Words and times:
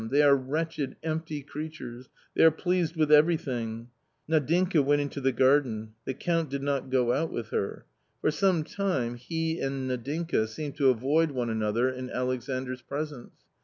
They 0.09 0.23
are 0.23 0.35
wretched, 0.35 0.95
empty 1.03 1.43
creatures; 1.43 2.09
they 2.35 2.43
are 2.43 2.49
pleased 2.49 2.95
with 2.95 3.11
every 3.11 3.37
thing!" 3.37 3.89
Nadinka 4.27 4.83
went 4.83 4.99
into 4.99 5.21
the 5.21 5.31
garden; 5.31 5.91
the 6.05 6.15
Count 6.15 6.49
did 6.49 6.63
not 6.63 6.89
go 6.89 7.13
out 7.13 7.31
with 7.31 7.49
her. 7.49 7.85
For 8.19 8.31
some 8.31 8.63
time 8.63 9.13
he 9.13 9.59
and 9.59 9.87
Nadinka 9.87 10.47
seemed 10.47 10.75
to 10.77 10.89
avoid 10.89 11.29
one 11.29 11.51
another 11.51 11.87
in 11.87 12.09
Alexandra 12.09 12.77
presence. 12.89 13.41